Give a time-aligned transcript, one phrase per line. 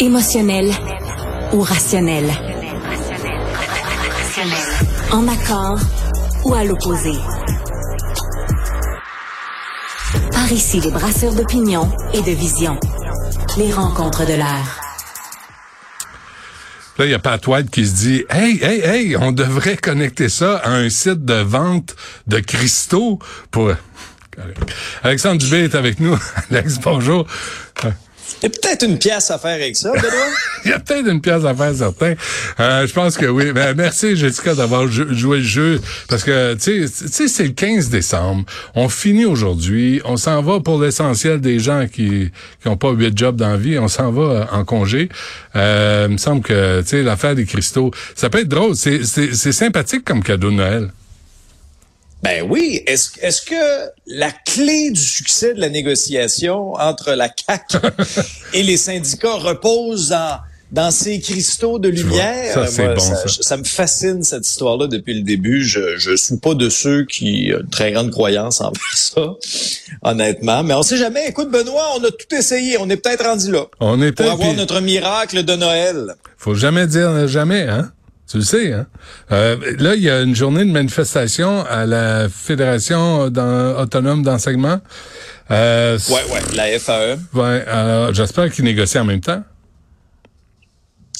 [0.00, 0.70] Émotionnel
[1.52, 2.24] ou rationnel?
[5.12, 5.78] En accord
[6.44, 7.12] ou à l'opposé?
[10.32, 12.78] Par ici, les brasseurs d'opinion et de vision.
[13.56, 14.80] Les rencontres de l'air.
[16.98, 20.28] Là, il y a Pat White qui se dit Hey, hey, hey, on devrait connecter
[20.28, 21.94] ça à un site de vente
[22.26, 23.18] de cristaux
[23.50, 23.72] pour.
[25.02, 26.18] Alexandre Dubé est avec nous.
[26.50, 27.26] Alex, bonjour.
[28.44, 30.10] Il y a peut-être une pièce à faire avec ça, Benoît.
[30.66, 32.12] Il y a peut-être une pièce à faire, certain.
[32.60, 33.52] Euh, je pense que oui.
[33.52, 35.80] Ben, merci, Jessica, d'avoir joué le jeu.
[36.10, 38.44] Parce que, tu sais, c'est le 15 décembre.
[38.74, 40.02] On finit aujourd'hui.
[40.04, 42.30] On s'en va pour l'essentiel des gens qui
[42.60, 43.78] qui ont pas huit jobs dans la vie.
[43.78, 45.08] On s'en va euh, en congé.
[45.56, 48.76] Euh, il me semble que, tu sais, l'affaire des cristaux, ça peut être drôle.
[48.76, 50.90] C'est sympathique comme cadeau de Noël.
[52.24, 52.82] Ben oui.
[52.86, 57.76] Est-ce est-ce que la clé du succès de la négociation entre la CAC
[58.54, 60.38] et les syndicats repose dans
[60.72, 62.66] dans ces cristaux de lumière?
[62.66, 63.28] Ça, bon, ça.
[63.28, 65.62] ça, me fascine cette histoire-là depuis le début.
[65.62, 69.34] Je je suis pas de ceux qui ont une très grande croyance en ça,
[70.02, 70.62] honnêtement.
[70.62, 71.28] Mais on sait jamais.
[71.28, 72.78] Écoute, Benoît, on a tout essayé.
[72.80, 73.66] On est peut-être rendu là.
[73.80, 76.14] On est pour avoir notre miracle de Noël.
[76.38, 77.92] Faut jamais dire jamais, hein?
[78.30, 78.86] Tu le sais, hein?
[79.32, 84.80] Euh, là, il y a une journée de manifestation à la Fédération autonome d'enseignement.
[85.50, 87.18] Euh, ouais, ouais, la FAE.
[87.34, 89.42] Ouais, alors j'espère qu'ils négocient en même temps.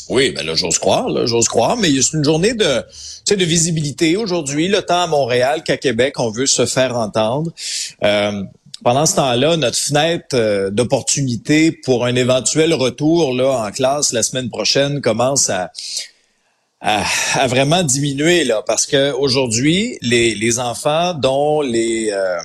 [0.08, 2.82] Oui, ben là, j'ose croire, là, j'ose croire, mais c'est une journée de,
[3.30, 4.68] de visibilité aujourd'hui.
[4.68, 7.50] Le temps à Montréal qu'à Québec, on veut se faire entendre.
[8.02, 8.42] Euh,
[8.82, 14.22] pendant ce temps-là, notre fenêtre euh, d'opportunité pour un éventuel retour là en classe la
[14.22, 15.70] semaine prochaine commence à
[16.84, 22.38] a, vraiment diminué là, parce que aujourd'hui, les, les enfants dont les euh,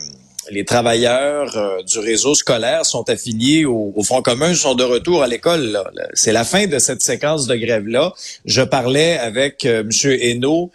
[0.52, 5.28] les travailleurs euh, du réseau scolaire sont affiliés au, Front commun sont de retour à
[5.28, 5.78] l'école.
[6.14, 8.14] C'est la fin de cette séquence de grève-là.
[8.46, 10.12] Je parlais avec euh, M.
[10.20, 10.72] Hainaut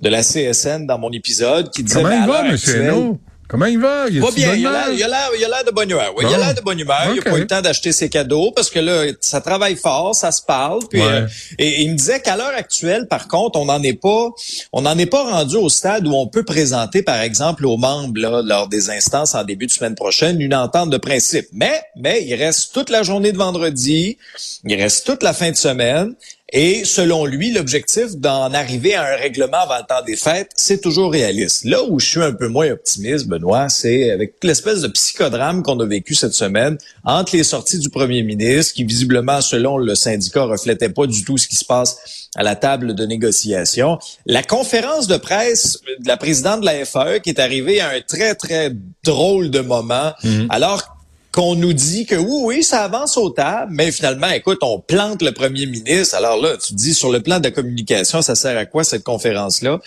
[0.00, 2.02] de la CSN dans mon épisode qui disait...
[2.02, 2.56] Comment il va, M.
[2.66, 3.18] Hainaut?
[3.48, 4.06] Comment il va?
[4.08, 4.54] Il va bien.
[4.54, 6.12] Il a l'air de bonne humeur.
[6.16, 7.12] Oui, il a l'air de bonne humeur.
[7.12, 10.14] Il a pas eu le temps d'acheter ses cadeaux parce que là, ça travaille fort,
[10.14, 10.80] ça se parle.
[10.88, 11.26] Puis, euh,
[11.58, 14.30] et, il me disait qu'à l'heure actuelle, par contre, on n'en est pas,
[14.72, 18.18] on n'en est pas rendu au stade où on peut présenter, par exemple, aux membres
[18.18, 21.46] là, lors des instances en début de semaine prochaine une entente de principe.
[21.52, 24.18] Mais, mais il reste toute la journée de vendredi,
[24.64, 26.14] il reste toute la fin de semaine.
[26.52, 30.80] Et selon lui, l'objectif d'en arriver à un règlement avant le temps des fêtes, c'est
[30.80, 31.64] toujours réaliste.
[31.64, 35.80] Là où je suis un peu moins optimiste, Benoît, c'est avec l'espèce de psychodrame qu'on
[35.80, 40.44] a vécu cette semaine entre les sorties du premier ministre, qui visiblement, selon le syndicat,
[40.44, 43.98] reflétait pas du tout ce qui se passe à la table de négociation.
[44.26, 48.00] La conférence de presse de la présidente de la FAE qui est arrivée à un
[48.00, 48.70] très, très
[49.02, 50.48] drôle de moment, mhm.
[50.50, 50.93] alors
[51.34, 55.20] qu'on nous dit que oui, oui, ça avance au table, mais finalement, écoute, on plante
[55.20, 56.14] le premier ministre.
[56.14, 59.02] Alors là, tu dis sur le plan de la communication, ça sert à quoi cette
[59.02, 59.80] conférence-là?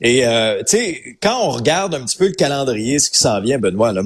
[0.00, 3.42] Et euh, tu sais, quand on regarde un petit peu le calendrier, ce qui s'en
[3.42, 4.00] vient, Benoît, là,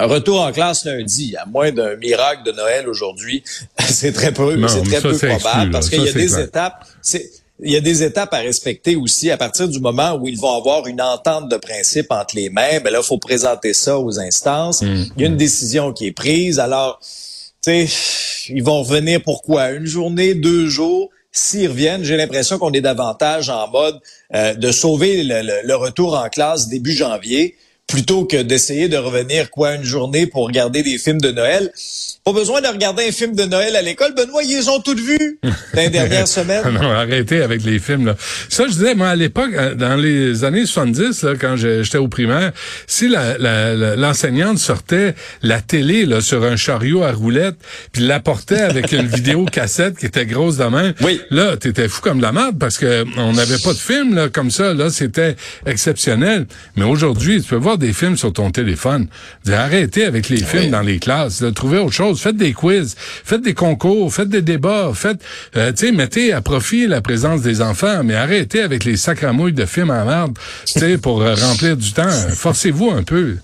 [0.00, 3.44] un retour en classe lundi, à moins d'un miracle de Noël aujourd'hui,
[3.78, 6.84] c'est très peu, c'est très peu probable parce qu'il y a des étapes.
[7.00, 9.30] C'est il y a des étapes à respecter aussi.
[9.30, 12.80] À partir du moment où ils vont avoir une entente de principe entre les mains,
[12.82, 14.82] ben là, il faut présenter ça aux instances.
[14.82, 16.60] Mmh, il y a une décision qui est prise.
[16.60, 17.00] Alors,
[17.62, 17.88] tu sais,
[18.48, 19.70] ils vont revenir pourquoi?
[19.70, 21.10] Une journée, deux jours?
[21.32, 24.00] S'ils reviennent, j'ai l'impression qu'on est davantage en mode
[24.34, 27.56] euh, de sauver le, retour en classe début janvier
[27.88, 31.72] plutôt que d'essayer de revenir quoi une journée pour regarder des films de Noël.
[32.22, 34.14] Pas besoin de regarder un film de Noël à l'école.
[34.14, 36.62] Benoît, ils les ont toutes vues dans les dernières semaines.
[36.70, 38.04] non, arrêtez avec les films.
[38.04, 38.16] Là.
[38.50, 42.08] Ça, je disais, moi, à l'époque, euh, dans les années 70, là, quand j'étais au
[42.08, 42.52] primaire,
[42.86, 47.56] si l'enseignante la, sortait la télé là, sur un chariot à roulettes,
[47.92, 51.22] puis l'apportait avec une vidéo cassette qui était grosse de main, oui.
[51.30, 54.50] là, t'étais fou comme la merde parce que on n'avait pas de film là, comme
[54.50, 54.74] ça.
[54.74, 56.46] Là, c'était exceptionnel.
[56.76, 59.08] Mais aujourd'hui, tu peux voir des films sur ton téléphone.
[59.50, 61.40] Arrêtez avec les films dans les classes.
[61.40, 65.20] Là, trouvez autre chose faites des quiz, faites des concours, faites des débats, faites,
[65.56, 69.52] euh, tu sais, mettez à profit la présence des enfants, mais arrêtez avec les sacramouilles
[69.52, 72.10] de films à merde, tu sais, pour euh, remplir du temps.
[72.34, 73.36] Forcez-vous un peu.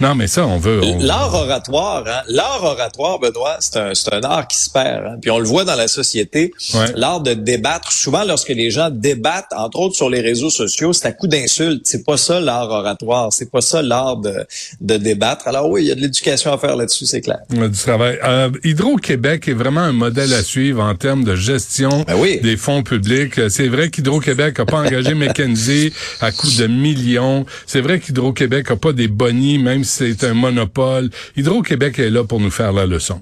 [0.00, 0.80] Non, mais ça, on veut.
[1.00, 2.22] L'art oratoire, hein?
[2.28, 5.06] l'art oratoire, Benoît, c'est un, c'est un art qui se perd.
[5.06, 5.16] Hein?
[5.20, 6.52] Puis on le voit dans la société.
[6.96, 7.92] L'art de débattre.
[7.92, 11.82] Souvent, lorsque les gens débattent, entre autres sur les réseaux sociaux, c'est à coup d'insultes.
[11.84, 13.32] C'est pas ça l'art oratoire.
[13.32, 14.46] C'est pas ça l'art de,
[14.80, 15.48] de débattre.
[15.48, 17.40] Alors oui, il y a de l'éducation à faire là-dessus, c'est clair.
[17.50, 18.18] Du travail.
[18.24, 22.40] Euh, Hydro-Québec est vraiment un modèle à suivre en termes de gestion ben oui.
[22.40, 23.40] des fonds publics.
[23.48, 27.46] C'est vrai qu'Hydro-Québec a pas engagé McKenzie à coût de millions.
[27.66, 31.10] C'est vrai qu'Hydro-Québec a pas des bonnies, même c'est un monopole.
[31.36, 33.20] Hydro-Québec est là pour nous faire la leçon.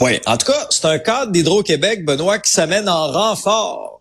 [0.00, 4.00] Oui, en tout cas, c'est un cadre d'Hydro-Québec, Benoît, qui s'amène en renfort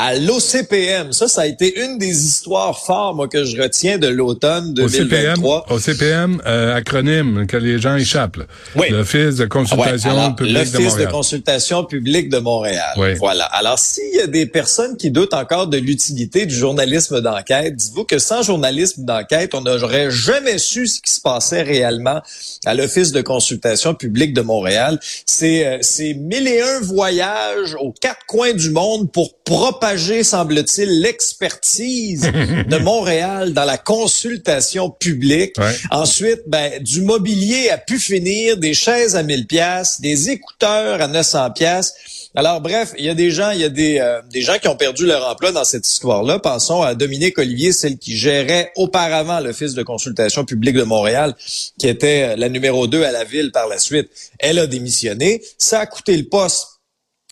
[0.00, 1.12] à l'OCPM.
[1.12, 5.66] Ça, ça a été une des histoires fortes, moi, que je retiens de l'automne 2023.
[5.70, 8.38] OCPM, OCPM euh, acronyme que les gens échappent.
[8.76, 8.90] Oui.
[8.90, 10.82] L'Office de consultation ouais, publique de Montréal.
[10.84, 12.94] L'Office de consultation publique de Montréal.
[12.96, 13.14] Oui.
[13.14, 13.46] Voilà.
[13.46, 18.04] Alors, s'il y a des personnes qui doutent encore de l'utilité du journalisme d'enquête, dites-vous
[18.04, 22.22] que sans journalisme d'enquête, on n'aurait jamais su ce qui se passait réellement
[22.66, 25.00] à l'Office de consultation publique de Montréal.
[25.26, 31.00] C'est euh, c'est mille et un voyages aux quatre coins du monde pour propager semble-t-il,
[31.00, 35.54] l'expertise de Montréal dans la consultation publique.
[35.90, 41.08] Ensuite, ben, du mobilier a pu finir, des chaises à 1000 pièces, des écouteurs à
[41.08, 41.94] 900 pièces.
[42.34, 44.68] Alors bref, il y a des gens, il y a des, euh, des gens qui
[44.68, 46.38] ont perdu leur emploi dans cette histoire-là.
[46.38, 51.34] Pensons à Dominique Olivier, celle qui gérait auparavant l'Office de consultation publique de Montréal,
[51.78, 54.10] qui était la numéro 2 à la ville par la suite.
[54.38, 55.42] Elle a démissionné.
[55.56, 56.77] Ça a coûté le poste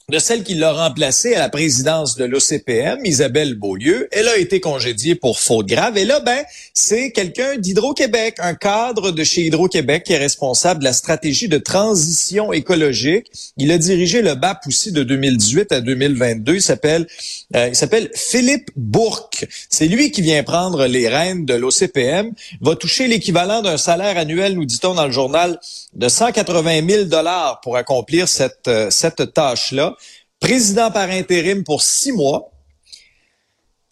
[0.08, 4.06] de celle qui l'a remplacée à la présidence de l'OCPM, Isabelle Beaulieu.
[4.12, 5.98] Elle a été congédiée pour faute grave.
[5.98, 10.84] Et là, ben, c'est quelqu'un d'Hydro-Québec, un cadre de chez Hydro-Québec qui est responsable de
[10.84, 13.26] la stratégie de transition écologique.
[13.56, 16.54] Il a dirigé le BAP aussi de 2018 à 2022.
[16.54, 17.08] Il s'appelle,
[17.56, 19.44] euh, il s'appelle Philippe Bourque.
[19.70, 22.30] C'est lui qui vient prendre les rênes de l'OCPM.
[22.60, 25.58] Va toucher l'équivalent d'un salaire annuel, nous dit-on dans le journal,
[25.94, 29.95] de 180 000 dollars pour accomplir cette, euh, cette tâche-là
[30.40, 32.52] président par intérim pour six mois.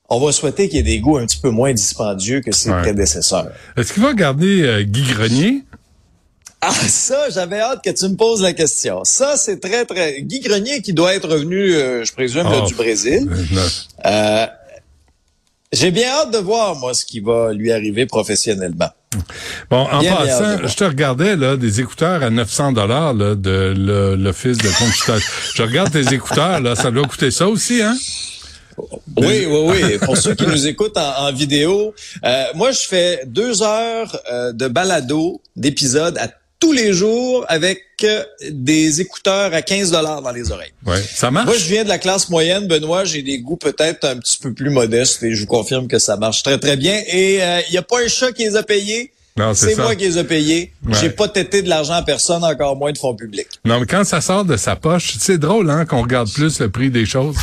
[0.08, 2.70] On va souhaiter qu'il y ait des goûts un petit peu moins dispendieux que ses
[2.70, 3.50] prédécesseurs.
[3.76, 5.62] Est-ce qu'il va garder euh, Guy Grenier?
[6.60, 9.04] Ah, ça, j'avais hâte que tu me poses la question.
[9.04, 10.22] Ça, c'est très, très...
[10.22, 13.28] Guy Grenier qui doit être revenu, euh, je présume, oh, du Brésil.
[14.06, 14.46] Euh,
[15.72, 18.88] j'ai bien hâte de voir, moi, ce qui va lui arriver professionnellement.
[19.70, 24.68] Bon, en passant, je te regardais là des écouteurs à 900 dollars de l'office de
[24.68, 25.32] consultation.
[25.54, 27.96] je regarde tes écouteurs là, ça doit coûter ça aussi, hein?
[29.16, 29.98] Oui, oui, oui.
[30.02, 31.94] Pour ceux qui nous écoutent en, vidéo,
[32.24, 36.28] euh, moi je fais deux heures euh, de balado, d'épisodes à
[36.60, 40.72] tous les jours avec euh, des écouteurs à 15 dollars dans les oreilles.
[40.86, 41.46] Ouais, ça marche?
[41.46, 43.04] Moi, je viens de la classe moyenne, Benoît.
[43.04, 46.16] J'ai des goûts peut-être un petit peu plus modestes et je vous confirme que ça
[46.16, 47.02] marche très très bien.
[47.06, 49.12] Et il n'y a pas un chat qui les a payés.
[49.54, 50.72] C'est moi qui les ai payés.
[51.00, 53.48] J'ai pas têté de l'argent à personne, encore moins de fonds publics.
[53.64, 56.70] Non, mais quand ça sort de sa poche, c'est drôle hein, qu'on regarde plus le
[56.70, 57.34] prix des choses,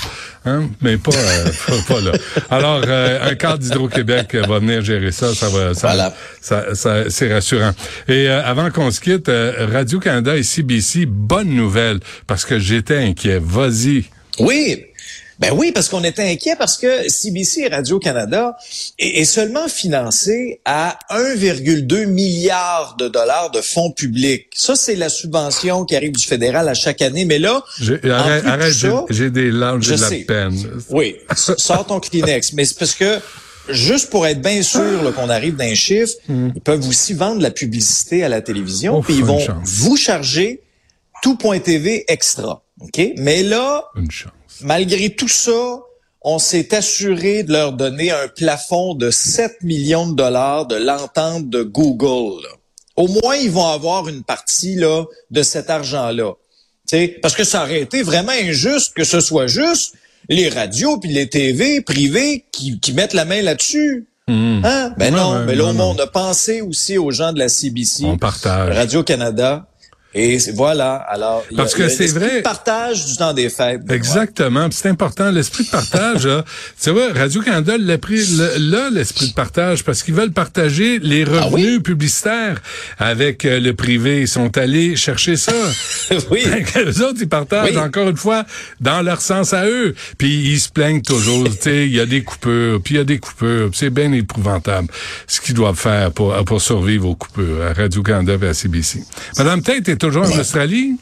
[0.46, 1.52] hein, mais pas, euh,
[1.90, 2.12] pas, là.
[2.50, 6.14] Alors, euh, un cadre d'Hydro-Québec va venir gérer ça, ça va, ça,
[6.76, 7.72] ça, c'est rassurant.
[8.08, 13.42] Et euh, avant qu'on se quitte, Radio-Canada et CBC, bonne nouvelle, parce que j'étais inquiet.
[13.44, 14.06] Vas-y.
[14.40, 14.86] Oui,
[15.42, 18.56] ben oui, parce qu'on était inquiet parce que CBC Radio-Canada
[19.00, 24.50] est, seulement financé à 1,2 milliard de dollars de fonds publics.
[24.54, 27.26] Ça, c'est la subvention qui arrive du fédéral à chaque année.
[27.26, 27.64] Mais là,
[28.04, 28.74] arrête, arrête
[29.10, 30.56] j'ai des larmes, j'ai de la peine.
[30.92, 32.54] Oui, sors ton Kleenex.
[32.54, 33.18] Mais c'est parce que
[33.68, 36.50] juste pour être bien sûr qu'on arrive d'un chiffre, hmm.
[36.54, 40.62] ils peuvent aussi vendre la publicité à la télévision, puis ils vont vous charger
[41.24, 42.64] tout point TV extra.
[42.80, 43.02] OK?
[43.18, 45.80] Mais là, une chance malgré tout ça,
[46.22, 51.50] on s'est assuré de leur donner un plafond de 7 millions de dollars de l'entente
[51.50, 52.46] de Google.
[52.96, 56.34] Au moins, ils vont avoir une partie là, de cet argent-là.
[57.22, 59.96] Parce que ça aurait été vraiment injuste que ce soit juste
[60.30, 64.08] les radios puis les TV privées qui, mettent la main là-dessus.
[64.28, 64.62] Mmh.
[64.64, 64.94] Hein?
[64.98, 68.06] Ben non, mais là, on a pensé aussi aux gens de la CBC,
[68.46, 69.68] Radio-Canada,
[70.14, 73.90] et voilà, alors parce que c'est vrai partage du temps des fêtes.
[73.90, 76.28] Exactement, c'est important l'esprit de partage.
[76.82, 78.26] tu vois, Radio Canada l'a pris
[78.60, 82.62] là l'esprit de partage parce qu'ils veulent partager les ah revenus publicitaires
[83.00, 84.22] avec euh, le privé.
[84.22, 85.54] Ils sont allés chercher ça.
[86.32, 86.44] oui.
[86.76, 88.44] les autres ils partagent encore une fois
[88.82, 89.96] dans leur sens à eux.
[90.18, 91.46] Puis ils se plaignent toujours.
[91.46, 93.70] tu sais, il y a des coupures, puis il y a des coupures.
[93.74, 94.90] C'est bien épouvantable
[95.26, 99.04] ce qu'ils doivent faire pour pour survivre aux coupures à Radio Canada et à CBC.
[99.38, 100.98] Madame Tate toujours en Australie?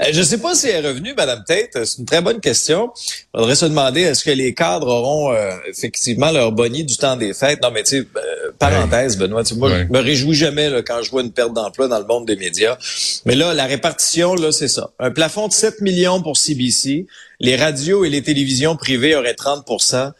[0.00, 1.84] Euh, je ne sais pas si elle est revenue, Madame Tate.
[1.84, 2.92] C'est une très bonne question.
[3.34, 7.16] Il faudrait se demander est-ce que les cadres auront euh, effectivement leur bonnie du temps
[7.16, 7.60] des fêtes?
[7.60, 9.42] Non, mais tu sais, euh, parenthèse, Benoît.
[9.56, 12.36] Moi, je me réjouis jamais quand je vois une perte d'emploi dans le monde des
[12.36, 12.78] médias.
[13.24, 14.90] Mais là, la répartition, là, c'est ça.
[15.00, 17.06] Un plafond de 7 millions pour CBC.
[17.40, 20.12] Les radios et les télévisions privées auraient 30%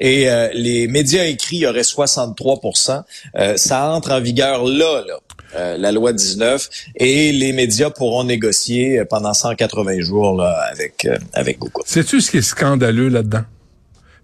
[0.00, 3.02] et les médias écrits auraient 63%
[3.56, 5.18] Ça entre en vigueur là, là.
[5.54, 11.16] Euh, la loi 19, et les médias pourront négocier pendant 180 jours là, avec, euh,
[11.32, 11.84] avec Google.
[11.86, 13.44] Sais-tu ce qui est scandaleux là-dedans?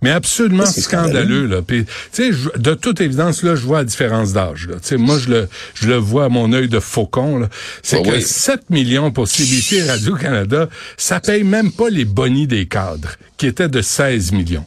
[0.02, 1.46] mais absolument scandaleux.
[1.46, 1.62] Là.
[1.62, 1.86] Puis,
[2.18, 4.68] de toute évidence, là, je vois la différence d'âge.
[4.98, 7.48] Moi, je le, je le vois à mon œil de faucon.
[7.82, 12.66] C'est que 7 millions pour CBC et Radio-Canada, ça paye même pas les bonnies des
[12.66, 14.66] cadres, qui étaient de 16 millions.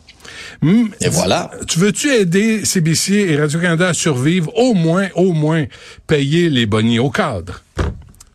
[1.01, 1.51] Et voilà.
[1.67, 5.65] Tu veux-tu aider CBC et Radio-Canada à survivre, au moins, au moins,
[6.07, 7.61] payer les bonnies aux cadres?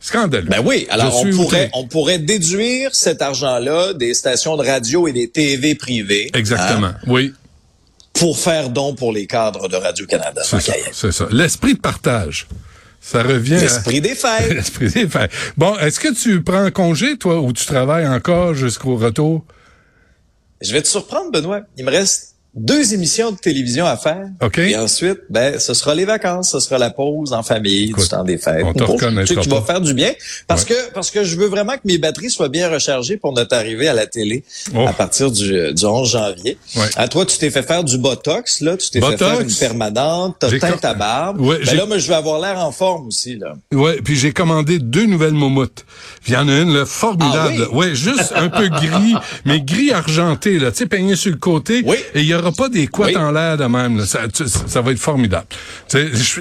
[0.02, 0.48] Scandaleux.
[0.48, 5.12] Ben oui, alors on pourrait, on pourrait déduire cet argent-là des stations de radio et
[5.12, 6.30] des TV privées.
[6.32, 7.34] Exactement, hein, oui.
[8.14, 10.40] Pour faire don pour les cadres de Radio-Canada.
[10.42, 11.28] C'est ça, c'est ça.
[11.30, 12.46] L'esprit de partage.
[13.00, 14.50] Ça revient L'esprit des fêtes.
[14.50, 15.30] L'esprit des fêtes.
[15.56, 19.44] Bon, est-ce que tu prends congé, toi, ou tu travailles encore jusqu'au retour?
[20.60, 21.62] Je vais te surprendre, Benoît.
[21.76, 24.26] Il me reste deux émissions de télévision à faire.
[24.42, 24.58] OK.
[24.58, 28.24] Et ensuite, ben, ce sera les vacances, ce sera la pause en famille, du temps
[28.24, 28.64] des fêtes.
[28.64, 30.12] On te tu, tu vas faire du bien
[30.46, 33.54] parce que parce que je veux vraiment que mes batteries soient bien rechargées pour notre
[33.54, 34.86] arrivée à la télé oh.
[34.86, 36.58] à partir du, du 11 janvier.
[36.96, 40.36] À toi, tu t'es fait faire du botox là, tu t'es fait faire une permanente,
[40.40, 41.40] t'as teint ta barbe.
[41.40, 43.54] Ouais, ben là, moi, je vais avoir l'air en forme aussi là.
[43.72, 45.84] Ouais, puis j'ai commandé deux nouvelles momoutes.
[46.26, 47.68] Il y en a une là, formidable.
[47.70, 49.14] Ah ouais, juste un peu gris,
[49.44, 51.82] mais gris argenté là, tu sais peigné sur le côté.
[51.84, 51.96] Oui.
[52.14, 54.04] Et il y aura pas des couettes en l'air de même.
[54.04, 55.46] Ça, ça, va être formidable.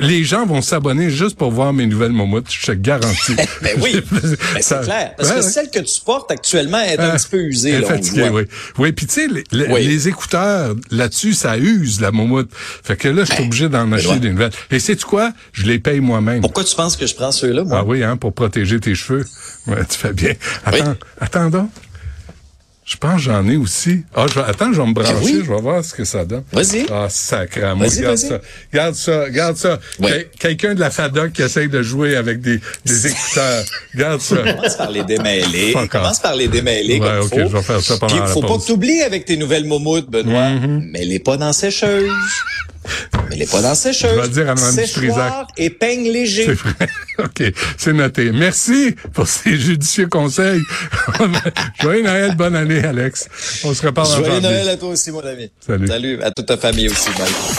[0.02, 3.36] les gens vont s'abonner juste pour voir mes nouvelles momoutes, je te garantis.
[3.62, 5.14] ben oui, ben c'est clair.
[5.18, 7.72] Parce que celle que tu portes actuellement est un petit peu usée.
[7.72, 8.44] Elle fatiguée, oui.
[8.78, 12.50] Oui, puis tu sais, les, écouteurs, là-dessus, ça use la momoute.
[12.84, 14.52] Fait que là, je suis ben, obligé d'en acheter des nouvelles.
[14.72, 15.32] Et sais-tu quoi?
[15.52, 16.42] Je les paye moi-même.
[16.42, 17.80] Pourquoi tu penses que je prends ceux-là, moi?
[17.82, 19.26] Ah oui, hein, pour protéger tes cheveux.
[19.68, 20.34] Ouais, tu fais bien.
[20.66, 21.70] Attends, attends donc.
[22.90, 24.04] Je pense que j'en ai aussi.
[24.16, 26.44] Ah, je, attends, je vais me brancher, je vais voir ce que ça donne.
[26.52, 26.88] Vas-y.
[26.92, 27.86] Ah, sacrément.
[27.86, 28.40] Regarde ça.
[28.74, 29.80] Regarde ça, regarde ça.
[30.40, 33.64] Quelqu'un de la FADOC qui essaye de jouer avec des, des écouteurs.
[33.94, 34.38] regarde ça.
[34.56, 35.76] Commence par les démêler.
[35.92, 39.04] Commence par les démêler ouais, ok, je vais faire ça pendant Puis, faut pas t'oublier
[39.04, 40.50] avec tes nouvelles momoutes, Benoît.
[40.50, 40.90] Mm-hmm.
[40.92, 42.10] Mais les pas dans sécheuse.
[43.30, 44.12] Mais les pas dans sécheuse.
[44.16, 46.46] Je vais dire à Séchoir et peigne léger.
[46.46, 46.88] C'est vrai.
[47.20, 47.44] OK,
[47.78, 48.32] c'est noté.
[48.32, 50.62] Merci pour ces judicieux conseils.
[51.82, 53.28] Joyeux Noël, bonne année, Alex.
[53.64, 55.52] On se reparle Joyeux Noël à toi aussi, mon ami.
[55.66, 55.88] Salut.
[55.88, 57.10] Salut à toute ta famille aussi.
[57.18, 57.28] Bye.